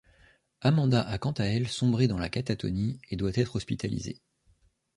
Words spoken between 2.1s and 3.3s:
la catatonie et